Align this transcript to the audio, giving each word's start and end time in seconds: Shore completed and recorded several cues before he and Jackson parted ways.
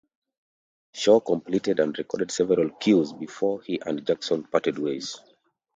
Shore 0.93 1.21
completed 1.21 1.79
and 1.79 1.95
recorded 1.95 2.31
several 2.31 2.71
cues 2.71 3.13
before 3.13 3.61
he 3.61 3.79
and 3.85 4.03
Jackson 4.03 4.43
parted 4.45 4.79
ways. 4.79 5.19